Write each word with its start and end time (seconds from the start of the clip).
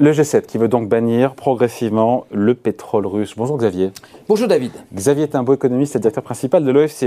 Le 0.00 0.12
G7 0.12 0.46
qui 0.46 0.58
veut 0.58 0.68
donc 0.68 0.88
bannir 0.88 1.34
progressivement 1.34 2.24
le 2.30 2.54
pétrole 2.54 3.04
russe. 3.04 3.34
Bonjour 3.36 3.58
Xavier. 3.58 3.90
Bonjour 4.28 4.46
David. 4.46 4.70
Xavier 4.94 5.24
est 5.24 5.34
un 5.34 5.42
beau 5.42 5.54
économiste 5.54 5.96
et 5.96 5.98
directeur 5.98 6.22
principal 6.22 6.64
de 6.64 6.70
l'OFCE. 6.70 7.04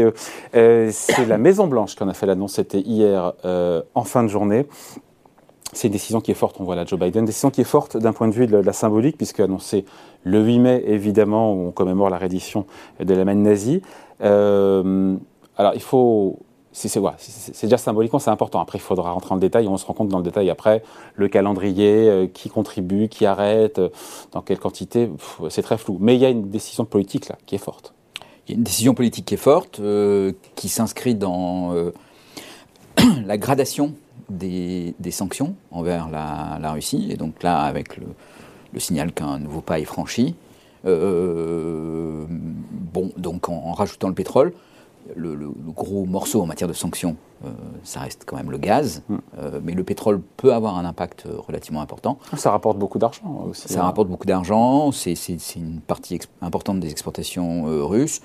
Euh, 0.55 0.89
c'est 0.91 1.25
la 1.25 1.37
Maison 1.37 1.67
Blanche 1.67 1.95
qui 1.95 2.03
en 2.03 2.09
a 2.09 2.13
fait 2.13 2.25
l'annonce, 2.25 2.55
c'était 2.55 2.81
hier 2.81 3.31
euh, 3.45 3.81
en 3.95 4.03
fin 4.03 4.23
de 4.23 4.27
journée. 4.27 4.67
C'est 5.71 5.87
une 5.87 5.93
décision 5.93 6.19
qui 6.19 6.31
est 6.31 6.35
forte, 6.35 6.57
on 6.59 6.65
voit 6.65 6.75
là 6.75 6.83
Joe 6.85 6.99
Biden, 6.99 7.21
une 7.21 7.25
décision 7.25 7.49
qui 7.49 7.61
est 7.61 7.63
forte 7.63 7.95
d'un 7.95 8.11
point 8.11 8.27
de 8.27 8.33
vue 8.33 8.45
de 8.45 8.57
la 8.57 8.73
symbolique, 8.73 9.15
puisque 9.15 9.39
annoncé 9.39 9.85
le 10.25 10.41
8 10.41 10.59
mai, 10.59 10.83
évidemment, 10.85 11.53
où 11.53 11.67
on 11.67 11.71
commémore 11.71 12.09
la 12.09 12.17
reddition 12.17 12.65
de 12.99 13.13
l'Allemagne 13.13 13.41
nazie. 13.41 13.81
Euh, 14.21 15.15
alors 15.55 15.75
il 15.75 15.81
faut 15.81 16.39
c'est 16.73 17.63
déjà 17.63 17.77
symboliquement, 17.77 18.19
c'est 18.19 18.29
important. 18.29 18.61
Après, 18.61 18.77
il 18.77 18.81
faudra 18.81 19.11
rentrer 19.11 19.33
en 19.33 19.37
détail. 19.37 19.67
On 19.67 19.77
se 19.77 19.85
rend 19.85 19.93
compte 19.93 20.07
dans 20.07 20.19
le 20.19 20.23
détail 20.23 20.49
après 20.49 20.83
le 21.15 21.27
calendrier, 21.27 22.09
euh, 22.09 22.27
qui 22.27 22.49
contribue, 22.49 23.09
qui 23.09 23.25
arrête, 23.25 23.79
euh, 23.79 23.89
dans 24.31 24.41
quelle 24.41 24.59
quantité. 24.59 25.09
C'est 25.49 25.63
très 25.63 25.77
flou. 25.77 25.97
Mais 25.99 26.15
il 26.15 26.21
y 26.21 26.25
a 26.25 26.29
une 26.29 26.49
décision 26.49 26.85
politique 26.85 27.27
là 27.27 27.37
qui 27.45 27.55
est 27.55 27.59
forte. 27.59 27.93
Il 28.47 28.51
y 28.51 28.53
a 28.53 28.57
une 28.57 28.63
décision 28.63 28.93
politique 28.93 29.25
qui 29.25 29.33
est 29.33 29.37
forte, 29.37 29.81
euh, 29.81 30.31
qui 30.55 30.69
s'inscrit 30.69 31.15
dans 31.15 31.73
la 33.25 33.37
gradation 33.37 33.93
des, 34.29 34.95
sanctions 35.11 35.55
envers 35.71 36.09
la, 36.09 36.71
Russie. 36.71 37.09
Et 37.11 37.17
donc 37.17 37.43
là, 37.43 37.59
avec 37.59 37.97
le, 37.97 38.05
signal 38.79 39.11
qu'un 39.11 39.39
nouveau 39.39 39.59
pas 39.59 39.79
est 39.79 39.85
franchi. 39.85 40.35
bon, 40.85 40.91
donc 43.17 43.49
en 43.49 43.73
rajoutant 43.73 44.07
le 44.07 44.15
pétrole 44.15 44.53
le, 45.15 45.51
gros 45.67 46.05
morceau 46.05 46.41
en 46.41 46.45
matière 46.45 46.67
de 46.67 46.73
sanctions, 46.73 47.15
euh, 47.45 47.49
ça 47.83 48.01
reste 48.01 48.23
quand 48.25 48.35
même 48.35 48.51
le 48.51 48.57
gaz, 48.57 49.01
mm. 49.09 49.17
euh, 49.37 49.59
mais 49.63 49.73
le 49.73 49.83
pétrole 49.83 50.21
peut 50.37 50.53
avoir 50.53 50.77
un 50.77 50.85
impact 50.85 51.25
euh, 51.25 51.37
relativement 51.37 51.81
important. 51.81 52.17
Ça 52.37 52.51
rapporte 52.51 52.77
beaucoup 52.77 52.99
d'argent 52.99 53.45
aussi. 53.49 53.67
Ça 53.67 53.81
hein. 53.81 53.83
rapporte 53.83 54.07
beaucoup 54.07 54.27
d'argent, 54.27 54.91
c'est 54.91 55.15
une 55.55 55.81
partie 55.81 56.19
importante 56.41 56.79
des 56.79 56.91
exportations 56.91 57.63
russes. 57.87 58.21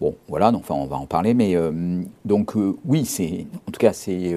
Bon, 0.00 0.14
voilà, 0.28 0.50
donc, 0.50 0.62
enfin, 0.62 0.74
on 0.74 0.86
va 0.86 0.96
en 0.96 1.06
parler, 1.06 1.34
mais 1.34 1.54
donc 2.24 2.54
oui, 2.86 3.04
c'est 3.04 3.46
en 3.68 3.70
tout 3.70 3.78
cas 3.78 3.92
c'est 3.92 4.34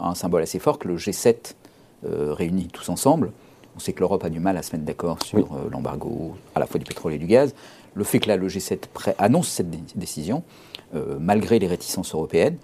un 0.00 0.14
symbole 0.16 0.42
assez 0.42 0.58
fort 0.58 0.80
que 0.80 0.88
le 0.88 0.96
G7 0.96 1.54
réunit 2.02 2.66
tous 2.66 2.88
ensemble. 2.88 3.30
On 3.76 3.78
sait 3.78 3.92
que 3.92 4.00
l'Europe 4.00 4.24
a 4.24 4.30
du 4.30 4.40
mal 4.40 4.56
à 4.56 4.62
se 4.62 4.72
mettre 4.72 4.84
d'accord 4.84 5.22
sur 5.22 5.48
l'embargo 5.70 6.34
à 6.56 6.60
la 6.60 6.66
fois 6.66 6.80
du 6.80 6.84
pétrole 6.86 7.12
et 7.12 7.18
du 7.18 7.26
gaz. 7.26 7.54
Le 7.94 8.04
fait 8.04 8.18
que 8.18 8.28
là, 8.28 8.36
le 8.36 8.48
G7 8.48 8.80
annonce 9.18 9.48
cette 9.48 9.70
décision, 9.96 10.42
malgré 11.18 11.58
les 11.58 11.66
réticences 11.66 12.14
européennes, 12.14 12.56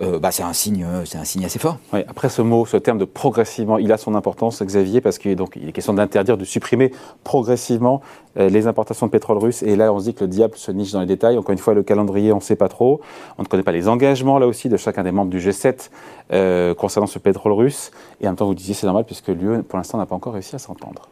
euh, 0.00 0.18
bah, 0.18 0.32
c'est 0.32 0.42
un 0.42 0.52
signe, 0.52 0.84
c'est 1.04 1.18
un 1.18 1.24
signe 1.24 1.44
assez 1.44 1.60
fort. 1.60 1.78
après 1.92 2.28
ce 2.28 2.42
mot, 2.42 2.66
ce 2.66 2.76
terme 2.76 2.98
de 2.98 3.04
progressivement, 3.04 3.78
il 3.78 3.92
a 3.92 3.96
son 3.96 4.16
importance, 4.16 4.60
Xavier, 4.60 5.00
parce 5.00 5.18
qu'il 5.18 5.30
est 5.30 5.72
question 5.72 5.94
d'interdire, 5.94 6.36
de 6.36 6.44
supprimer 6.44 6.90
progressivement 7.22 8.00
euh, 8.36 8.48
les 8.48 8.66
importations 8.66 9.06
de 9.06 9.12
pétrole 9.12 9.38
russe. 9.38 9.62
Et 9.62 9.76
là, 9.76 9.92
on 9.92 10.00
se 10.00 10.04
dit 10.04 10.14
que 10.14 10.24
le 10.24 10.28
diable 10.28 10.56
se 10.56 10.72
niche 10.72 10.92
dans 10.92 11.00
les 11.00 11.06
détails. 11.06 11.38
Encore 11.38 11.52
une 11.52 11.58
fois, 11.58 11.74
le 11.74 11.84
calendrier, 11.84 12.32
on 12.32 12.36
ne 12.36 12.42
sait 12.42 12.56
pas 12.56 12.68
trop. 12.68 13.00
On 13.38 13.42
ne 13.42 13.46
connaît 13.46 13.62
pas 13.62 13.72
les 13.72 13.86
engagements 13.86 14.38
là 14.38 14.48
aussi 14.48 14.68
de 14.68 14.76
chacun 14.76 15.04
des 15.04 15.12
membres 15.12 15.30
du 15.30 15.38
G7 15.38 16.74
concernant 16.74 17.06
ce 17.06 17.20
pétrole 17.20 17.52
russe. 17.52 17.92
Et 18.20 18.26
en 18.26 18.30
même 18.30 18.36
temps, 18.36 18.46
vous 18.46 18.54
disiez 18.54 18.74
c'est 18.74 18.86
normal 18.86 19.04
puisque 19.04 19.28
l'UE, 19.28 19.62
pour 19.62 19.76
l'instant, 19.76 19.98
n'a 19.98 20.06
pas 20.06 20.16
encore 20.16 20.32
réussi 20.32 20.56
à 20.56 20.58
s'entendre. 20.58 21.08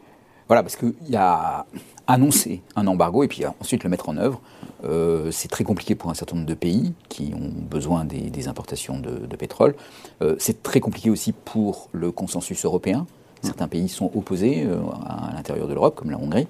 Voilà, 0.53 0.61
parce 0.61 0.75
qu'il 0.75 0.93
y 1.09 1.15
a 1.15 1.65
annoncer 2.05 2.61
un 2.75 2.85
embargo 2.85 3.23
et 3.23 3.27
puis 3.27 3.43
ensuite 3.59 3.83
le 3.83 3.89
mettre 3.89 4.09
en 4.09 4.17
œuvre. 4.17 4.39
Euh, 4.85 5.31
c'est 5.31 5.47
très 5.47 5.63
compliqué 5.63 5.95
pour 5.95 6.11
un 6.11 6.13
certain 6.13 6.35
nombre 6.35 6.47
de 6.47 6.53
pays 6.53 6.93
qui 7.09 7.33
ont 7.35 7.51
besoin 7.67 8.05
des, 8.05 8.47
importations 8.47 8.99
de, 8.99 9.35
pétrole. 9.35 9.73
Euh, 10.21 10.35
c'est 10.37 10.61
très 10.61 10.79
compliqué 10.79 11.09
aussi 11.09 11.31
pour 11.31 11.89
le 11.91 12.11
consensus 12.11 12.65
européen. 12.65 13.07
Certains 13.41 13.67
pays 13.67 13.89
sont 13.89 14.11
opposés 14.13 14.63
euh, 14.67 14.77
à, 15.07 15.33
l'intérieur 15.33 15.67
de 15.67 15.73
l'Europe, 15.73 15.95
comme 15.95 16.11
la 16.11 16.19
Hongrie. 16.19 16.45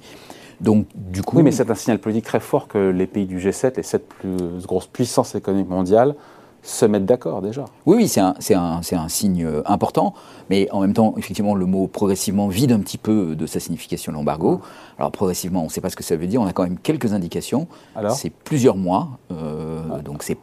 Donc, 0.60 0.86
du 0.94 1.22
coup, 1.22 1.38
oui, 1.38 1.44
mais 1.44 1.54
c'est 1.54 1.72
un 1.72 1.76
signal 1.76 2.00
politique 2.00 2.26
très 2.26 2.42
fort 2.42 2.68
que 2.68 2.90
les 2.90 3.08
pays 3.08 3.26
du 3.26 3.40
G7, 3.40 3.78
les 3.78 3.84
sept 3.84 4.06
plus 4.06 4.66
grosses 4.66 4.88
puissances 4.88 5.34
économiques 5.34 5.70
mondiales, 5.70 6.14
se 6.64 6.86
mettre 6.86 7.06
d'accord 7.06 7.42
déjà. 7.42 7.66
Oui, 7.86 7.98
oui, 7.98 8.08
c'est 8.08 8.22
un, 8.22 8.36
un, 8.52 8.80
un, 8.80 9.10
signe 9.10 9.44
euh, 9.44 9.62
important, 9.66 10.14
mais 10.50 10.70
en 10.72 10.80
même 10.80 10.94
temps, 10.94 11.14
effectivement, 11.18 11.56
le 11.56 11.66
mot 11.66 11.88
progressivement 11.88 12.48
vide 12.48 12.72
un 12.72 12.80
petit 12.80 12.98
peu 12.98 13.36
de 13.36 13.46
sa 13.46 13.60
signification 13.60 14.14
l'embargo. 14.14 14.62
Alors 14.98 15.12
progressivement, 15.12 15.62
on 15.62 15.66
ne 15.66 15.70
sait 15.70 15.82
pas 15.82 15.90
ce 15.90 15.98
que 15.98 16.04
ça 16.04 16.16
veut 16.16 16.26
dire, 16.26 16.42
on 16.42 16.46
a 16.46 16.54
quand 16.54 16.64
même 16.64 16.80
quelques 16.80 17.14
indications. 17.14 17.68
C'est 18.16 18.30
plusieurs 18.30 18.78
mois, 18.78 19.10
euh, 19.32 19.82
ah. 19.94 20.00
donc 20.00 20.24
c'est 20.24 20.38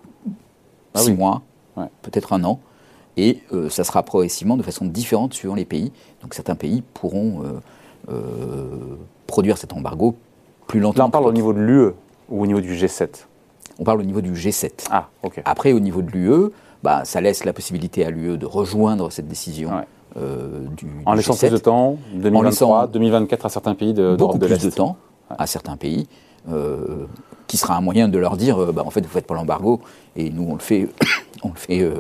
ah 0.94 1.00
six 1.00 1.14
mois, 1.14 1.41
peut-être 2.03 2.34
un 2.34 2.44
an, 2.44 2.60
et 3.16 3.42
euh, 3.53 3.70
ça 3.70 3.82
sera 3.82 4.03
progressivement 4.03 4.59
de 4.59 4.62
façon 4.62 4.84
différente 4.84 5.32
suivant 5.32 5.54
les 5.54 5.64
pays. 5.64 5.91
Donc 6.20 6.34
certains 6.34 6.54
pays 6.54 6.82
pourront 6.92 7.42
produire 9.26 9.56
cet 9.56 9.72
embargo 9.72 10.16
plus 10.66 10.80
longtemps. 10.80 10.98
Là, 10.98 11.06
on 11.06 11.10
parle 11.10 11.26
au 11.26 11.32
niveau 11.32 11.54
de 11.54 11.60
l'UE 11.60 11.92
ou 12.28 12.42
au 12.42 12.47
niveau 12.47 12.60
du 12.60 12.75
G7 12.75 13.26
on 13.80 13.84
parle 13.84 14.00
au 14.00 14.04
niveau 14.04 14.20
du 14.20 14.34
G7. 14.34 14.86
Ah, 14.91 15.08
Après, 15.44 15.72
au 15.72 15.80
niveau 15.80 16.02
de 16.02 16.10
l'UE, 16.10 16.50
bah, 16.82 17.04
ça 17.04 17.20
laisse 17.20 17.44
la 17.44 17.54
possibilité 17.54 18.04
à 18.04 18.10
l'UE 18.10 18.36
de 18.36 18.46
rejoindre 18.46 19.10
cette 19.10 19.26
décision. 19.26 19.70
Euh, 20.16 20.66
du, 20.76 20.86
en 21.06 21.14
laissant 21.14 21.34
plus 21.34 21.50
de 21.50 21.56
temps, 21.56 21.96
2023, 22.14 22.88
2024 22.88 23.46
à 23.46 23.48
certains 23.48 23.74
pays 23.74 23.94
de 23.94 24.16
Beaucoup 24.16 24.38
plus 24.38 24.58
de 24.58 24.70
temps 24.70 24.96
à 25.30 25.46
certains 25.46 25.76
pays, 25.76 26.08
euh, 26.50 27.06
qui 27.46 27.56
sera 27.56 27.76
un 27.76 27.80
moyen 27.80 28.08
de 28.08 28.18
leur 28.18 28.36
dire, 28.36 28.60
euh, 28.60 28.72
bah, 28.72 28.82
en 28.84 28.91
fait, 28.91 29.00
vous 29.00 29.08
faites 29.08 29.26
pas 29.26 29.34
l'embargo, 29.34 29.80
et 30.16 30.28
nous, 30.30 30.47
on 30.50 30.54
le 30.54 30.60
fait, 30.60 30.88
on 31.42 31.48
le 31.48 31.54
fait 31.54 31.91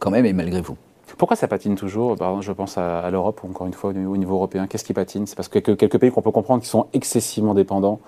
quand 0.00 0.10
même 0.10 0.26
et 0.26 0.32
malgré 0.32 0.60
vous. 0.60 0.76
Pourquoi 1.18 1.36
ça 1.36 1.46
patine 1.46 1.76
toujours 1.76 2.16
je 2.40 2.50
pense 2.50 2.78
à, 2.78 3.08
l'Europe, 3.10 3.42
encore 3.48 3.68
une 3.68 3.74
fois, 3.74 3.90
au 3.90 4.16
niveau, 4.16 4.34
européen. 4.34 4.66
Qu'est-ce 4.66 4.84
qui 4.84 4.94
patine? 4.94 5.26
C'est 5.28 5.36
parce 5.36 5.48
que 5.48 5.60
quelques 5.60 5.98
pays 5.98 6.10
qu'on 6.10 6.22
peut 6.22 6.32
comprendre 6.32 6.62
qui 6.62 6.68
sont 6.68 6.86
excessivement 6.92 7.54
dépendants 7.54 8.00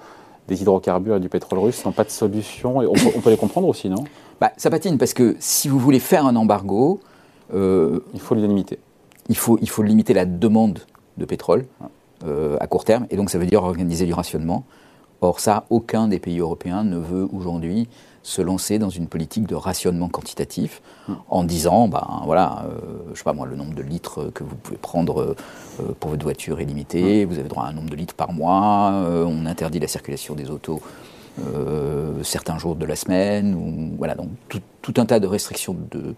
des 0.49 0.63
hydrocarbures 0.63 1.17
et 1.17 1.21
du 1.21 1.29
pétrole 1.29 1.59
russe 1.59 1.85
n'ont 1.85 1.93
pas 1.93 2.05
de 2.05 2.11
solution. 2.11 2.83
Et 2.83 2.87
on, 2.87 3.21
peut, 3.21 3.31
les 3.31 3.37
comprendre 3.37 3.69
aussi, 3.69 3.89
non? 3.89 4.05
Bah, 4.41 4.53
Ça 4.57 4.71
patine 4.71 4.99
parce 4.99 5.15
que 5.15 5.37
si 5.39 5.69
vous 5.69 5.79
voulez 5.79 6.01
faire 6.01 6.27
un 6.27 6.37
embargo. 6.37 7.01
Euh, 7.55 8.01
il 8.13 8.21
faut 8.21 8.35
le 8.35 8.41
limiter. 8.41 8.79
Il 9.29 9.37
faut, 9.37 9.59
il 9.61 9.69
faut 9.69 9.83
limiter 9.83 10.15
la 10.15 10.25
demande 10.25 10.81
de 11.17 11.25
pétrole 11.25 11.67
euh, 12.25 12.57
à 12.61 12.67
court 12.67 12.85
terme. 12.85 13.07
Et 13.11 13.17
donc 13.17 13.31
ça 13.31 13.39
veut 13.39 13.47
dire 13.47 13.63
organiser 13.63 14.07
du 14.07 14.13
rationnement. 14.13 14.65
Or, 15.21 15.41
ça, 15.41 15.65
aucun 15.71 16.09
des 16.09 16.19
pays 16.19 16.39
européens 16.41 16.85
ne 16.85 16.99
veut 16.99 17.29
aujourd'hui 17.33 17.89
se 18.27 18.43
lancer 18.43 18.81
dans 18.81 18.91
une 18.91 19.07
politique 19.07 19.47
de 19.47 19.55
rationnement 19.55 20.09
quantitatif 20.09 20.83
en 21.29 21.45
disant, 21.45 21.87
ben 21.87 22.23
voilà, 22.25 22.67
euh, 22.67 22.81
je 23.13 23.19
sais 23.19 23.25
pas 23.25 23.33
moi, 23.33 23.47
le 23.47 23.55
nombre 23.55 23.75
de 23.75 23.83
litres 23.83 24.33
que 24.35 24.43
vous 24.43 24.57
pouvez 24.57 24.79
prendre 24.79 25.37
euh, 25.81 25.95
pour 26.01 26.11
votre 26.11 26.25
voiture 26.25 26.59
est 26.59 26.65
limité, 26.65 27.25
vous 27.25 27.39
avez 27.39 27.49
droit 27.49 27.63
à 27.63 27.69
un 27.69 27.73
nombre 27.73 27.89
de 27.89 27.95
litres 27.95 28.15
par 28.15 28.33
mois, 28.33 28.91
euh, 28.93 29.25
on 29.25 29.47
interdit 29.47 29.79
la 29.79 29.87
circulation 29.87 30.35
des 30.35 30.51
autos 30.51 30.81
certains 32.23 32.57
jours 32.57 32.77
de 32.77 32.87
la 32.87 32.97
semaine, 32.97 33.55
ou, 33.55 33.95
voilà, 33.99 34.15
donc 34.15 34.31
tout, 34.49 34.95
un 34.97 35.05
tas 35.05 35.21
de 35.21 35.27
restrictions 35.27 35.77
de, 35.91 36.15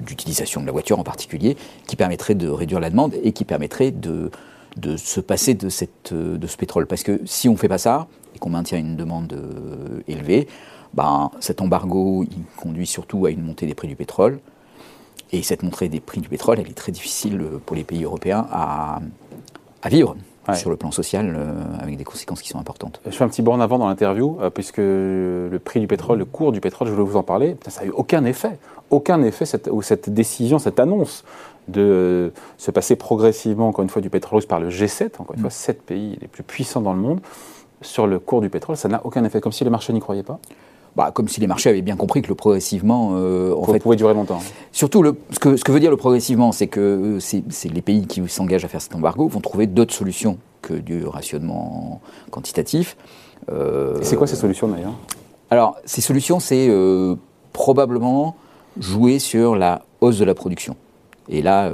d'utilisation 0.00 0.60
de, 0.60 0.66
la 0.66 0.70
voiture 0.70 1.00
en 1.00 1.02
particulier, 1.02 1.56
qui 1.88 1.96
permettraient 1.96 2.36
de 2.36 2.48
réduire 2.48 2.78
la 2.78 2.90
demande 2.90 3.14
et 3.24 3.32
qui 3.32 3.44
permettraient 3.44 3.90
de, 3.90 4.30
de 4.76 4.96
se 4.96 5.20
passer 5.20 5.54
de, 5.54 5.68
cette, 5.68 6.12
de 6.12 6.46
ce 6.46 6.56
pétrole. 6.56 6.86
Parce 6.86 7.02
que 7.02 7.20
si 7.24 7.48
on 7.48 7.52
ne 7.52 7.58
fait 7.58 7.68
pas 7.68 7.78
ça, 7.78 8.06
et 8.34 8.38
qu'on 8.38 8.50
maintient 8.50 8.78
une 8.78 8.96
demande 8.96 9.36
élevée, 10.06 10.46
ben, 10.94 11.30
cet 11.40 11.60
embargo 11.60 12.24
conduit 12.56 12.86
surtout 12.86 13.26
à 13.26 13.30
une 13.30 13.42
montée 13.42 13.66
des 13.66 13.74
prix 13.74 13.88
du 13.88 13.96
pétrole. 13.96 14.40
Et 15.32 15.42
cette 15.42 15.62
montée 15.62 15.88
des 15.88 16.00
prix 16.00 16.20
du 16.20 16.28
pétrole, 16.28 16.58
elle 16.60 16.68
est 16.68 16.74
très 16.74 16.92
difficile 16.92 17.40
pour 17.64 17.76
les 17.76 17.84
pays 17.84 18.04
européens 18.04 18.46
à, 18.50 19.00
à 19.82 19.88
vivre. 19.88 20.16
Sur 20.54 20.70
le 20.70 20.76
plan 20.76 20.90
social, 20.90 21.34
euh, 21.36 21.52
avec 21.80 21.96
des 21.96 22.04
conséquences 22.04 22.42
qui 22.42 22.48
sont 22.48 22.58
importantes. 22.58 23.00
Je 23.06 23.10
fais 23.10 23.24
un 23.24 23.28
petit 23.28 23.42
bord 23.42 23.54
en 23.54 23.60
avant 23.60 23.78
dans 23.78 23.88
l'interview, 23.88 24.38
euh, 24.40 24.50
puisque 24.50 24.78
le 24.78 25.58
prix 25.62 25.80
du 25.80 25.86
pétrole, 25.86 26.18
le 26.18 26.24
cours 26.24 26.52
du 26.52 26.60
pétrole, 26.60 26.88
je 26.88 26.92
voulais 26.92 27.06
vous 27.06 27.16
en 27.16 27.22
parler, 27.22 27.56
ça 27.68 27.82
n'a 27.82 27.86
eu 27.86 27.90
aucun 27.90 28.24
effet. 28.24 28.58
Aucun 28.90 29.22
effet, 29.22 29.46
cette, 29.46 29.68
ou 29.70 29.82
cette 29.82 30.10
décision, 30.10 30.58
cette 30.58 30.80
annonce 30.80 31.24
de 31.68 32.32
se 32.58 32.70
passer 32.70 32.96
progressivement, 32.96 33.68
encore 33.68 33.84
une 33.84 33.90
fois, 33.90 34.02
du 34.02 34.10
pétrole 34.10 34.44
par 34.44 34.58
le 34.58 34.70
G7, 34.70 35.20
encore 35.20 35.34
une 35.34 35.40
mm. 35.40 35.42
fois, 35.42 35.50
sept 35.50 35.82
pays 35.82 36.18
les 36.20 36.26
plus 36.26 36.42
puissants 36.42 36.80
dans 36.80 36.94
le 36.94 37.00
monde, 37.00 37.20
sur 37.82 38.06
le 38.06 38.18
cours 38.18 38.40
du 38.40 38.50
pétrole, 38.50 38.76
ça 38.76 38.88
n'a 38.88 39.00
aucun 39.04 39.24
effet, 39.24 39.40
comme 39.40 39.52
si 39.52 39.62
les 39.64 39.70
marchés 39.70 39.92
n'y 39.92 40.00
croyaient 40.00 40.22
pas 40.22 40.40
bah, 41.00 41.12
comme 41.12 41.28
si 41.28 41.40
les 41.40 41.46
marchés 41.46 41.70
avaient 41.70 41.80
bien 41.80 41.96
compris 41.96 42.20
que 42.20 42.28
le 42.28 42.34
progressivement, 42.34 43.12
euh, 43.14 43.54
en 43.56 43.64
fait, 43.64 43.78
pouvait 43.78 43.96
durer 43.96 44.12
longtemps. 44.12 44.40
Surtout, 44.70 45.02
le, 45.02 45.16
ce, 45.30 45.38
que, 45.38 45.56
ce, 45.56 45.64
que, 45.64 45.72
veut 45.72 45.80
dire 45.80 45.90
le 45.90 45.96
progressivement, 45.96 46.52
c'est 46.52 46.66
que 46.66 47.16
euh, 47.18 47.20
c'est 47.20 47.72
les 47.72 47.80
pays 47.80 48.06
qui 48.06 48.22
s'engagent 48.28 48.66
à 48.66 48.68
faire 48.68 48.82
cet 48.82 48.94
embargo 48.94 49.26
vont 49.26 49.40
trouver 49.40 49.66
d'autres 49.66 49.94
solutions 49.94 50.36
que 50.60 50.74
du 50.74 51.06
rationnement 51.06 52.02
quantitatif. 52.30 52.98
Euh, 53.50 53.96
c'est 54.02 54.16
quoi 54.16 54.26
ces 54.26 54.36
solutions 54.36 54.68
d'ailleurs? 54.68 54.92
Alors, 55.48 55.76
ces 55.86 56.02
solutions, 56.02 56.38
c'est 56.38 56.68
euh, 56.68 57.16
probablement 57.54 58.36
jouer 58.78 59.18
sur 59.18 59.56
la 59.56 59.86
hausse 60.02 60.18
de 60.18 60.26
la 60.26 60.34
production. 60.34 60.76
Et 61.30 61.40
là, 61.40 61.72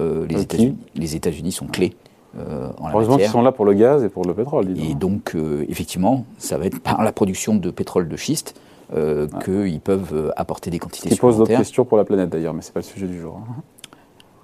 les 0.94 1.17
États-Unis 1.17 1.50
sont 1.50 1.67
clés. 1.67 1.94
Euh, 2.38 2.69
Heureusement 2.93 3.17
qu'ils 3.17 3.26
sont 3.26 3.43
là 3.43 3.50
pour 3.50 3.64
le 3.64 3.72
gaz 3.72 4.05
et 4.05 4.08
pour 4.08 4.25
le 4.25 4.34
pétrole. 4.34 4.69
Et 4.79 4.94
donc, 4.94 5.34
effectivement, 5.69 6.26
ça 6.38 6.58
va 6.58 6.67
être 6.67 6.79
par 6.79 7.02
la 7.02 7.11
production 7.11 7.56
de 7.56 7.70
pétrole 7.72 8.08
de 8.08 8.17
schiste 8.17 8.55
euh, 8.94 9.26
qu'ils 9.44 9.80
peuvent 9.80 10.32
apporter 10.36 10.70
des 10.70 10.78
quantités 10.78 11.08
Ce 11.08 11.14
qui 11.14 11.20
pose 11.20 11.38
d'autres 11.38 11.56
questions 11.56 11.84
pour 11.84 11.96
la 11.96 12.04
planète 12.04 12.28
d'ailleurs, 12.28 12.54
mais 12.54 12.62
ce 12.62 12.68
n'est 12.68 12.74
pas 12.74 12.80
le 12.80 12.84
sujet 12.84 13.06
du 13.06 13.20
jour. 13.20 13.40
Hein. 13.40 13.62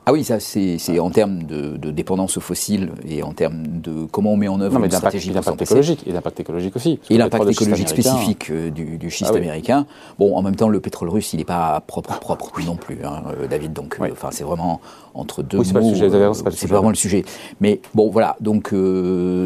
Ah 0.05 0.13
oui, 0.13 0.25
ça 0.25 0.41
c'est 0.41 0.99
en 0.99 1.11
termes 1.11 1.45
de, 1.45 1.77
dépendance 1.91 2.37
aux 2.37 2.41
fossiles 2.41 2.91
et 3.09 3.23
en 3.23 3.33
termes 3.33 3.63
de 3.67 4.05
comment 4.11 4.33
on 4.33 4.37
met 4.37 4.49
en 4.49 4.61
œuvre 4.61 4.79
non, 4.79 4.85
une 4.85 4.91
stratégie 4.91 5.31
écologique 5.31 6.03
et 6.07 6.13
l'impact 6.13 6.41
écologique 6.41 6.75
aussi. 6.75 6.99
Et 7.09 7.19
l'impact 7.19 7.49
écologique 7.49 7.89
spécifique 7.89 8.51
euh, 8.51 8.71
du, 8.71 8.99
du, 8.99 9.11
schiste 9.11 9.31
ah 9.33 9.37
américain. 9.37 9.87
Bon, 10.19 10.37
en 10.37 10.43
même 10.43 10.57
temps, 10.57 10.69
le 10.69 10.81
pétrole 10.81 11.09
russe, 11.09 11.33
il 11.35 11.37
n'est 11.37 11.45
pas 11.45 11.81
propre 11.87 12.19
propre 12.19 12.51
non 12.67 12.75
plus, 12.75 12.99
hein, 13.05 13.23
euh, 13.29 13.47
David. 13.47 13.73
Donc, 13.73 13.99
euh, 14.01 14.09
enfin, 14.11 14.31
c'est 14.33 14.43
vraiment 14.43 14.81
entre 15.15 15.43
deux 15.43 15.59
oui, 15.59 15.67
c'est 15.67 15.73
pas 15.73 15.81
le 15.81 15.87
sujet. 15.87 16.11
C'est 16.51 16.69
vraiment 16.69 16.89
le 16.89 16.97
sujet. 16.97 17.25
Mais 17.61 17.81
bon, 17.95 18.11
voilà. 18.11 18.37
Donc, 18.41 18.75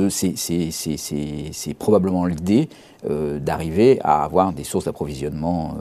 c'est 0.09 1.75
probablement 1.79 2.25
l'idée 2.25 2.71
d'arriver 3.05 3.99
à 4.03 4.25
avoir 4.25 4.55
des 4.55 4.65
sources 4.65 4.87
d'approvisionnement 4.87 5.77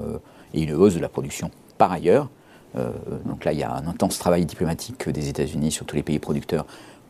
et 0.53 0.63
une 0.63 0.73
hausse 0.73 0.95
de 0.95 0.99
la 0.99 1.09
production. 1.09 1.49
Par 1.77 1.91
ailleurs, 1.91 2.25
euh, 2.25 2.27
donc 3.25 3.45
là, 3.45 3.53
il 3.53 3.59
y 3.59 3.63
a 3.63 3.73
un 3.73 3.87
intense 3.87 4.19
travail 4.19 4.45
diplomatique 4.45 5.09
des 5.09 5.29
États-Unis 5.29 5.71
sur 5.71 5.85
tous 5.85 5.95
les 5.95 6.03
pays 6.03 6.19
producteurs 6.19 6.65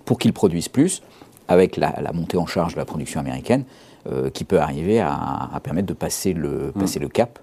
pour 0.05 0.19
qu'ils 0.19 0.33
produisent 0.33 0.69
plus, 0.69 1.01
avec 1.47 1.77
la, 1.77 1.93
montée 2.13 2.37
en 2.37 2.45
charge 2.45 2.73
de 2.73 2.79
la 2.79 2.85
production 2.85 3.19
américaine, 3.19 3.65
euh, 4.07 4.29
qui 4.29 4.43
peut 4.43 4.59
arriver 4.59 5.01
à, 5.01 5.59
permettre 5.63 5.87
de 5.87 5.93
passer 5.93 6.33
le, 6.33 6.71
mm. 6.75 6.79
passer 6.79 6.99
le 6.99 7.07
cap 7.07 7.39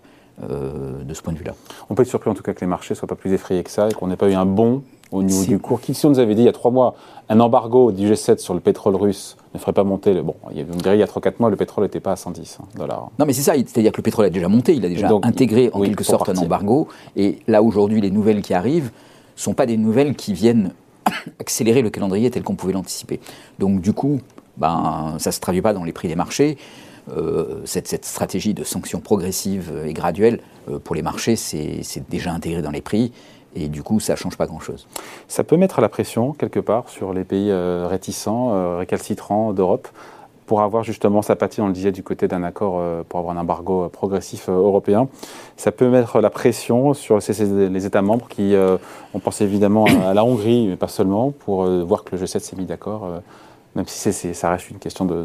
euh, 0.49 1.03
de 1.03 1.15
ce 1.15 1.23
point 1.23 1.33
de 1.33 1.39
vue-là. 1.39 1.55
On 1.91 1.95
peut 1.95 2.03
être 2.03 2.09
surpris 2.09 2.31
en 2.31 2.35
tout 2.35 2.43
cas 2.43 2.55
que 2.55 2.61
les 2.61 2.67
marchés 2.67 2.95
ne 2.95 2.99
soient 2.99 3.09
pas 3.09 3.17
plus 3.17 3.33
effrayés 3.33 3.65
que 3.65 3.71
ça 3.71 3.89
et 3.89 3.93
qu'on 3.93 4.07
n'ait 4.07 4.17
pas 4.17 4.31
eu 4.31 4.35
un 4.35 4.47
bond 4.47 4.83
au 5.13 5.23
niveau 5.23 5.45
du 5.45 5.59
cours. 5.59 5.81
Si 5.83 6.07
on 6.07 6.11
nous 6.11 6.19
avait 6.19 6.35
dit 6.35 6.43
il 6.43 6.47
y 6.47 6.49
a 6.49 6.53
trois 6.53 6.71
mois, 6.71 6.95
un 7.29 7.39
embargo 7.41 7.93
du 7.93 8.11
G7 8.11 8.39
sur 8.39 8.55
le 8.55 8.61
pétrole 8.61 8.97
russe 8.97 9.37
ne 9.55 9.59
ferait 9.59 9.73
pas 9.73 9.85
monter 9.85 10.15
le. 10.15 10.23
Bon, 10.23 10.35
on 10.45 10.51
dirait 10.51 10.97
il 10.97 11.01
y 11.01 11.03
a 11.03 11.07
3-4 11.07 11.35
mois, 11.39 11.51
le 11.51 11.57
pétrole 11.57 11.85
n'était 11.85 12.01
pas 12.01 12.13
à 12.13 12.17
110 12.17 12.59
hein, 12.61 12.65
dollars. 12.77 13.11
Non, 13.19 13.27
mais 13.27 13.33
c'est 13.33 13.43
ça, 13.43 13.55
c'est-à-dire 13.55 13.93
que 13.93 13.99
le 13.99 14.03
pétrole 14.03 14.25
a 14.25 14.31
déjà 14.31 14.49
monté, 14.49 14.75
il 14.75 14.85
a 14.85 14.89
déjà 14.89 15.09
intégré 15.23 15.71
en 15.73 15.81
quelque 15.81 16.05
sorte 16.05 16.29
un 16.29 16.37
embargo. 16.37 16.89
Et 17.17 17.39
là, 17.47 17.63
aujourd'hui, 17.63 18.01
les 18.01 18.11
nouvelles 18.11 18.43
qui 18.43 18.55
arrivent 18.55 18.91
ne 19.37 19.41
sont 19.41 19.55
pas 19.55 19.67
des 19.67 19.77
nouvelles 19.77 20.15
qui 20.17 20.33
viennent 20.33 20.73
accélérer 21.41 21.83
le 21.83 21.91
calendrier 21.91 22.31
tel 22.31 22.43
qu'on 22.43 22.57
pouvait 22.57 22.73
l'anticiper. 22.73 23.21
Donc, 23.59 23.81
du 23.81 23.93
coup, 23.93 24.21
ben, 24.57 25.17
ça 25.19 25.31
ne 25.31 25.35
se 25.35 25.41
traduit 25.41 25.63
pas 25.63 25.75
dans 25.75 25.85
les 25.85 25.93
prix 25.93 26.09
des 26.09 26.17
marchés. 26.17 26.57
Euh, 27.17 27.63
cette, 27.65 27.89
cette, 27.89 28.05
stratégie 28.05 28.55
de 28.55 28.63
sanctions 28.63 29.01
progressives 29.01 29.73
et 29.85 29.93
graduelles, 29.93 30.39
euh, 30.71 30.79
pour 30.79 30.95
les 30.95 31.03
marchés, 31.03 31.35
c'est 31.35 32.09
déjà 32.09 32.33
intégré 32.33 32.63
dans 32.63 32.71
les 32.71 32.81
prix. 32.81 33.11
Et 33.55 33.69
du 33.69 33.83
coup, 33.83 34.01
ça 34.01 34.15
ne 34.15 34.19
change 34.19 34.37
pas 34.37 34.47
grand-chose. 34.47 34.87
Ça 35.29 35.45
peut 35.45 35.57
mettre 35.57 35.81
la 35.81 35.89
pression, 35.89 36.33
quelque 36.33 36.61
part, 36.61 36.89
sur 36.89 37.13
les 37.13 37.25
pays 37.25 37.51
euh, 37.51 37.87
réticents, 37.89 38.55
euh, 38.55 38.79
récalcitrants 38.79 39.53
d'Europe, 39.53 39.89
pour 40.47 40.63
avoir 40.63 40.83
justement 40.85 41.23
sa 41.23 41.37
patie, 41.37 41.61
on 41.61 41.67
le 41.67 41.73
disait, 41.73 41.93
du 41.93 42.03
côté 42.03 42.29
d'un 42.29 42.43
accord 42.43 42.77
euh, 42.79 43.03
pour 43.09 43.21
avoir 43.21 43.37
un 43.37 43.41
embargo 43.41 43.89
progressif 43.89 44.49
européen. 44.49 45.09
Ça 45.57 45.71
peut 45.71 45.89
mettre 45.89 46.21
la 46.21 46.31
pression 46.31 46.95
sur 46.95 47.19
les 47.19 47.87
États 47.87 48.03
membres 48.03 48.27
qui 48.29 48.55
ont 49.15 49.19
pensé 49.19 49.45
évidemment 49.45 49.87
à, 50.05 50.15
la 50.15 50.25
Hongrie, 50.25 50.67
mais 50.67 50.77
pas 50.77 50.89
seulement, 50.89 51.31
pour 51.31 51.65
voir 51.65 52.05
que 52.05 52.17
le 52.17 52.23
G7 52.23 52.41
s'est 52.41 52.57
mis 52.57 52.65
d'accord. 52.65 53.09
même 53.77 53.87
si 53.87 54.13
ça 54.13 54.51
reste 54.51 54.71
une 54.71 54.79
question 54.79 55.05
de, 55.05 55.25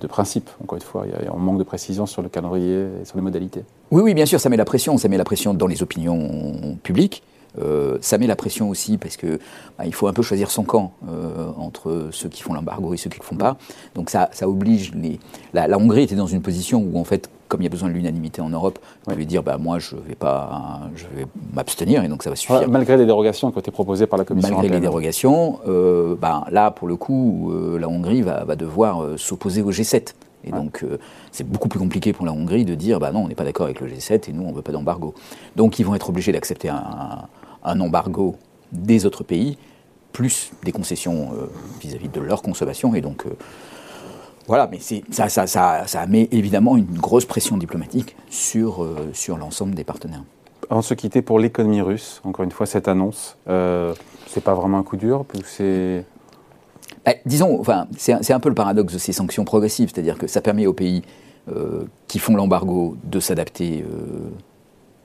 de, 0.00 0.06
principe, 0.06 0.48
encore 0.62 0.76
une 0.76 0.82
fois, 0.82 1.04
on 1.32 1.38
manque 1.38 1.58
de 1.58 1.64
précision 1.64 2.06
sur 2.06 2.22
le 2.22 2.28
calendrier 2.28 2.86
et 3.02 3.04
sur 3.04 3.16
les 3.16 3.22
modalités. 3.22 3.62
Oui, 3.90 4.02
oui, 4.02 4.14
bien 4.14 4.26
sûr, 4.26 4.40
ça 4.40 4.48
met 4.48 4.56
la 4.56 4.64
pression, 4.64 4.96
ça 4.96 5.08
met 5.08 5.18
la 5.18 5.24
pression 5.24 5.52
dans 5.52 5.66
les 5.66 5.82
opinions 5.82 6.78
publiques, 6.82 7.22
euh, 7.60 7.98
ça 8.00 8.18
met 8.18 8.26
la 8.26 8.36
pression 8.36 8.68
aussi 8.68 8.98
parce 8.98 9.16
que 9.16 9.38
bah, 9.78 9.86
il 9.86 9.94
faut 9.94 10.08
un 10.08 10.12
peu 10.12 10.22
choisir 10.22 10.50
son 10.50 10.64
camp 10.64 10.92
euh, 11.08 11.48
entre 11.58 12.08
ceux 12.10 12.28
qui 12.28 12.42
font 12.42 12.52
l'embargo 12.52 12.94
et 12.94 12.96
ceux 12.96 13.10
qui 13.10 13.18
ne 13.18 13.22
le 13.22 13.26
font 13.26 13.36
pas. 13.36 13.56
Donc 13.94 14.10
ça, 14.10 14.28
ça 14.32 14.48
oblige 14.48 14.92
les. 14.94 15.18
La, 15.54 15.78
Hongrie 15.78 16.02
était 16.02 16.14
dans 16.14 16.26
une 16.26 16.42
position 16.42 16.80
où 16.80 16.98
en 16.98 17.04
fait, 17.04 17.30
comme 17.48 17.60
il 17.60 17.64
y 17.64 17.68
a 17.68 17.70
besoin 17.70 17.88
de 17.88 17.94
l'unanimité 17.94 18.42
en 18.42 18.50
Europe, 18.50 18.78
on 19.06 19.12
pouvait 19.12 19.24
dire 19.24 19.42
bah 19.42 19.56
moi 19.58 19.78
je 19.78 19.96
vais 19.96 20.14
pas, 20.14 20.80
je 20.94 21.04
vais 21.16 21.26
m'abstenir 21.54 22.04
et 22.04 22.08
donc 22.08 22.22
ça 22.22 22.30
va 22.30 22.36
suffire. 22.36 22.68
malgré 22.68 22.96
les 22.96 23.06
dérogations 23.06 23.50
qui 23.50 23.56
ont 23.56 23.60
été 23.60 23.70
proposées 23.70 24.06
par 24.06 24.18
la 24.18 24.24
Commission 24.24 24.54
Malgré 24.54 24.74
les 24.74 24.80
dérogations, 24.80 25.60
euh, 25.66 26.16
bah, 26.16 26.44
là 26.50 26.70
pour 26.70 26.88
le 26.88 26.96
coup, 26.96 27.52
la 27.78 27.88
Hongrie 27.88 28.22
va, 28.22 28.44
va 28.44 28.56
devoir 28.56 29.18
s'opposer 29.18 29.62
au 29.62 29.70
G7. 29.70 30.14
Et 30.44 30.52
donc, 30.52 30.84
c'est 31.32 31.48
beaucoup 31.48 31.68
plus 31.68 31.80
compliqué 31.80 32.12
pour 32.12 32.24
la 32.24 32.32
Hongrie 32.32 32.64
de 32.64 32.76
dire 32.76 33.00
bah 33.00 33.10
non, 33.10 33.24
on 33.24 33.28
n'est 33.28 33.34
pas 33.34 33.44
d'accord 33.44 33.66
avec 33.66 33.80
le 33.80 33.88
G7 33.88 34.30
et 34.30 34.32
nous, 34.32 34.44
on 34.44 34.50
ne 34.50 34.54
veut 34.54 34.62
pas 34.62 34.72
d'embargo. 34.72 35.12
Donc, 35.56 35.78
ils 35.78 35.84
vont 35.84 35.94
être 35.94 36.08
obligés 36.08 36.30
d'accepter 36.30 36.68
un, 36.68 37.26
un 37.66 37.80
embargo 37.80 38.36
des 38.72 39.04
autres 39.04 39.24
pays, 39.24 39.58
plus 40.12 40.52
des 40.64 40.72
concessions 40.72 41.32
euh, 41.34 41.46
vis-à-vis 41.80 42.08
de 42.08 42.20
leur 42.20 42.40
consommation. 42.40 42.94
Et 42.94 43.02
donc, 43.02 43.26
euh, 43.26 43.30
voilà, 44.46 44.68
mais 44.70 44.78
ça, 44.78 45.28
ça, 45.28 45.46
ça, 45.46 45.86
ça, 45.86 46.06
met 46.06 46.28
évidemment 46.32 46.76
une 46.76 46.96
grosse 46.96 47.26
pression 47.26 47.58
diplomatique 47.58 48.16
sur, 48.30 48.82
euh, 48.82 49.10
sur 49.12 49.36
l'ensemble 49.36 49.74
des 49.74 49.84
partenaires. 49.84 50.24
De 50.70 50.80
se 50.80 50.94
quitter 50.94 51.22
pour 51.22 51.38
l'économie 51.38 51.82
russe, 51.82 52.20
encore 52.24 52.44
une 52.44 52.50
fois, 52.50 52.66
cette 52.66 52.88
annonce, 52.88 53.36
c'est 53.46 54.42
pas 54.42 54.54
vraiment 54.54 54.78
un 54.78 54.82
coup 54.82 54.96
dur 54.96 55.24
c'est... 55.44 56.04
Bah, 57.04 57.12
disons, 57.24 57.60
enfin, 57.60 57.86
c'est 57.96 58.32
un 58.32 58.40
peu 58.40 58.48
le 58.48 58.54
paradoxe 58.54 58.94
de 58.94 58.98
ces 58.98 59.12
sanctions 59.12 59.44
progressives, 59.44 59.92
c'est-à-dire 59.94 60.18
que 60.18 60.26
ça 60.26 60.40
permet 60.40 60.66
aux 60.66 60.72
pays 60.72 61.02
qui 62.08 62.18
font 62.18 62.34
l'embargo 62.34 62.96
de 63.04 63.20
s'adapter 63.20 63.84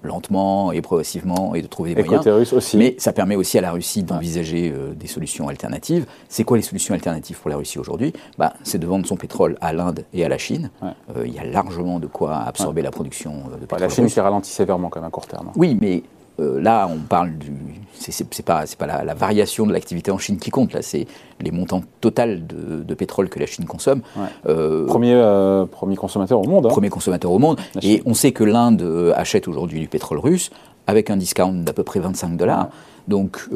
lentement 0.04 0.72
et 0.72 0.82
progressivement 0.82 1.56
et 1.56 1.62
de 1.62 1.68
trouver 1.68 1.96
des 1.96 2.04
moyens. 2.04 2.54
Aussi. 2.54 2.78
Mais 2.78 2.96
ça 2.98 3.14
permet 3.14 3.36
aussi 3.36 3.58
à 3.58 3.62
la 3.62 3.72
Russie 3.72 4.04
d'envisager 4.04 4.72
euh, 4.74 4.94
des 4.94 5.08
solutions 5.08 5.48
alternatives. 5.48 6.06
C'est 6.30 6.44
quoi 6.44 6.58
les 6.58 6.64
solutions 6.64 6.94
alternatives 6.94 7.40
pour 7.40 7.50
la 7.50 7.58
Russie 7.58 7.80
aujourd'hui? 7.80 8.14
Bah, 8.38 8.54
C'est 8.64 8.80
de 8.80 8.88
vendre 8.88 9.06
son 9.06 9.16
pétrole 9.16 9.58
à 9.62 9.74
l'Inde 9.74 10.06
et 10.14 10.26
à 10.26 10.30
la 10.30 10.38
Chine. 10.38 10.72
Euh, 10.84 11.26
il 11.26 11.34
y 11.34 11.40
a 11.40 11.44
largement 11.44 12.00
de 12.00 12.08
quoi 12.08 12.38
absorber 12.38 12.82
la 12.82 12.92
production 12.92 13.32
euh, 13.52 13.56
de 13.56 13.62
pétrole. 13.62 13.80
La 13.80 13.90
Chine 13.90 14.08
qui 14.08 14.20
ralentit 14.20 14.52
sévèrement 14.52 14.90
quand 14.90 15.00
même 15.00 15.08
à 15.08 15.12
court 15.12 15.28
terme. 15.28 15.52
Oui, 15.56 15.78
mais 15.80 16.04
euh, 16.40 16.62
là, 16.62 16.90
on 16.92 17.00
parle 17.00 17.38
du. 17.38 17.52
C'est 17.94 18.44
pas, 18.44 18.64
pas 18.80 19.04
la, 19.04 19.14
variation 19.14 19.68
de 19.68 19.74
l'activité 19.74 20.10
en 20.10 20.18
Chine 20.18 20.38
qui 20.38 20.50
compte, 20.50 20.74
là, 20.74 20.82
c'est 20.82 21.06
les 21.40 21.52
montants 21.52 21.84
total 22.00 22.48
de, 22.48 22.94
pétrole 22.96 23.30
que 23.30 23.38
la 23.38 23.46
Chine 23.46 23.66
consomme. 23.66 24.02
Euh, 24.48 24.88
premier, 24.88 25.14
euh, 25.14 25.68
premier 25.68 25.96
consommateur 25.96 26.40
au 26.40 26.48
monde. 26.48 26.66
Hein. 26.66 26.70
Premier 26.70 26.90
consommateur 26.90 27.32
au 27.32 27.38
monde. 27.38 27.60
Et 27.84 28.02
on 28.08 28.16
sait 28.16 28.32
que 28.32 28.44
l'Inde 28.44 29.14
achète 29.16 29.48
aujourd'hui 29.48 29.80
du 29.80 29.88
pétrole 29.88 30.18
russe 30.18 30.50
avec 30.88 31.12
un 31.12 31.18
discount 31.18 31.54
d'à 31.54 31.74
peu 31.74 31.84
près 31.84 32.00
25 32.00 32.38
dollars. 32.38 32.70
Donc, 33.08 33.48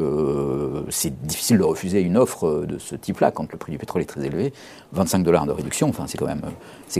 c'est 0.90 1.20
difficile 1.26 1.58
de 1.58 1.64
refuser 1.64 2.00
une 2.00 2.16
offre 2.16 2.64
de 2.68 2.78
ce 2.78 2.94
type-là 2.94 3.32
quand 3.32 3.50
le 3.50 3.58
prix 3.58 3.72
du 3.72 3.78
pétrole 3.78 4.02
est 4.02 4.06
très 4.06 4.24
élevé. 4.24 4.52
25 4.92 5.24
dollars 5.24 5.46
de 5.46 5.52
réduction, 5.52 5.88
enfin, 5.88 6.04
c'est 6.06 6.18
quand, 6.18 6.26
même, 6.26 6.42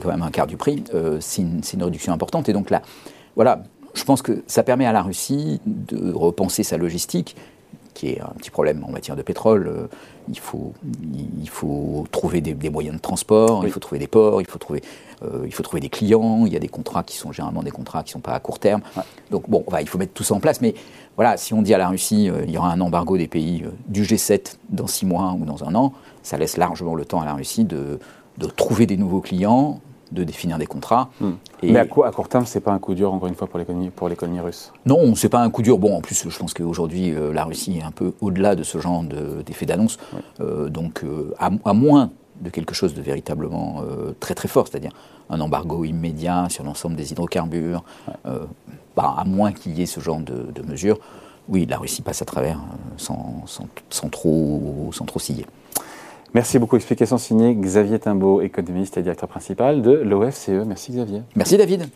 quand 0.03 0.09
même 0.09 0.23
un 0.23 0.31
quart 0.31 0.49
du 0.49 0.57
prix. 0.57 0.83
c'est 1.21 1.43
une, 1.43 1.61
une, 1.75 1.83
réduction 1.85 2.13
importante. 2.13 2.49
Et 2.49 2.53
donc 2.53 2.71
là, 2.71 2.83
voilà, 3.37 3.63
je 3.97 4.05
pense 4.05 4.23
que 4.23 4.43
ça 4.47 4.63
permet 4.63 4.87
à 4.87 4.93
la 4.93 5.03
Russie 5.03 5.61
de 5.67 6.13
repenser 6.13 6.63
sa 6.63 6.77
logistique, 6.77 7.37
qui 7.95 8.11
est 8.11 8.21
un 8.21 8.35
petit 8.37 8.51
problème 8.51 8.85
en 8.85 8.91
matière 8.91 9.17
de 9.17 9.23
pétrole. 9.23 9.69
Euh, 9.69 9.87
il 10.29 10.39
faut, 10.39 10.75
il 11.41 11.49
faut 11.49 12.07
trouver 12.13 12.41
des, 12.41 12.71
moyens 12.71 12.97
de 12.97 13.01
transport, 13.01 13.65
il 13.65 13.73
faut 13.73 13.81
trouver 13.81 13.99
des 13.99 14.07
ports, 14.07 14.41
il 14.41 14.47
faut 14.47 14.59
trouver, 14.59 14.83
euh, 15.23 15.45
il 15.47 15.55
faut 15.55 15.63
trouver 15.63 15.81
des 15.81 15.89
clients. 15.89 16.45
Il 16.47 16.53
y 16.53 16.57
a 16.57 16.59
des 16.59 16.69
contrats 16.69 17.05
qui 17.05 17.17
sont 17.17 17.33
généralement 17.33 17.63
des 17.63 17.71
contrats 17.71 18.03
qui 18.03 18.11
ne 18.11 18.13
sont 18.15 18.21
pas 18.21 18.35
à 18.35 18.41
court 18.41 18.59
terme. 18.59 18.83
Donc 19.31 19.49
bon, 19.49 19.65
il 19.81 19.89
faut 19.89 19.99
mettre 19.99 20.13
tout 20.13 20.25
ça 20.25 20.35
en 20.35 20.41
place. 20.41 20.61
Mais 20.61 20.75
voilà, 21.15 21.37
si 21.37 21.55
on 21.55 21.63
dit 21.63 21.73
à 21.73 21.79
la 21.79 21.89
Russie, 21.89 22.29
euh, 22.29 22.43
il 22.45 22.51
y 22.51 22.59
aura 22.59 22.73
un 22.73 22.81
embargo 22.81 23.17
des 23.17 23.29
pays 23.29 23.65
du 23.89 24.03
G7 24.03 24.57
dans 24.69 24.87
six 24.87 25.07
mois 25.07 25.35
ou 25.41 25.45
dans 25.45 25.65
un 25.65 25.75
an, 25.75 25.95
ça 26.23 26.37
laisse 26.37 26.59
largement 26.59 26.97
le 26.97 27.05
temps 27.05 27.21
à 27.21 27.25
la 27.25 27.35
Russie 27.35 27.65
de, 27.65 27.99
de 28.39 28.47
trouver 28.47 28.87
des 28.87 28.97
nouveaux 28.97 29.21
clients, 29.21 29.81
de 30.13 30.25
définir 30.25 30.59
des 30.59 30.67
contrats. 30.67 31.11
Hmm. 31.21 31.33
Mais 31.63 31.79
à, 31.79 31.83
à, 31.83 31.87
court 31.87 32.29
terme, 32.29 32.47
c'est 32.47 32.61
pas 32.61 32.73
un 32.73 32.79
coup 32.79 32.95
dur, 32.95 33.13
encore 33.13 33.29
une 33.29 33.35
fois, 33.35 33.47
pour 33.47 33.59
l'économie, 33.59 33.91
pour 33.91 34.09
l'économie 34.09 34.41
russe? 34.41 34.73
Non, 34.85 35.15
c'est 35.15 35.29
pas 35.29 35.41
un 35.41 35.51
coup 35.51 35.63
dur. 35.63 35.79
Bon, 35.79 35.97
en 35.97 36.01
plus, 36.01 36.29
je 36.29 36.39
pense 36.39 36.55
qu'aujourd'hui, 36.55 37.13
euh, 37.13 37.33
la 37.33 37.45
Russie 37.45 37.79
est 37.79 37.83
un 37.83 37.91
peu 37.91 38.13
au-delà 38.21 38.55
de 38.55 38.63
ce 38.63 38.79
genre 38.79 39.03
d'effet 39.45 39.67
d'annonce. 39.67 39.99
Euh, 40.41 40.69
donc, 40.69 41.03
euh, 41.05 41.35
à, 41.39 41.73
moins 41.73 42.11
de 42.41 42.51
quelque 42.51 42.75
chose 42.75 42.95
de 42.95 43.01
véritablement 43.01 43.83
très 44.21 44.35
très 44.35 44.47
fort, 44.47 44.69
c'est-à-dire 44.69 44.93
un 45.31 45.41
embargo 45.41 45.85
immédiat 45.85 46.49
sur 46.51 46.65
l'ensemble 46.65 46.95
des 46.95 47.13
hydrocarbures, 47.13 47.83
bah, 48.95 49.15
à 49.17 49.25
moins 49.25 49.53
qu'il 49.53 49.73
y 49.79 49.83
ait 49.83 49.87
ce 49.87 50.01
genre 50.01 50.21
de, 50.21 50.63
mesures, 50.63 50.99
oui, 51.49 51.65
la 51.65 51.79
Russie 51.79 52.03
passe 52.03 52.21
à 52.21 52.27
travers 52.27 52.61
sans, 52.99 53.45
sans, 53.47 54.09
trop, 54.11 54.91
sans 54.93 55.07
trop 55.07 55.19
scier. 55.19 55.47
Merci 56.37 56.59
beaucoup. 56.59 56.77
Explication 56.77 57.17
signée 57.17 57.55
Xavier 57.55 57.99
Timbaud, 57.99 58.43
économiste 58.43 58.99
et 58.99 59.03
directeur 59.03 59.27
principal 59.27 59.81
de 59.81 59.93
l'OFCE. 59.93 60.67
Merci 60.67 60.93
Xavier. 60.93 61.23
Merci 61.35 61.57
David. 61.57 61.89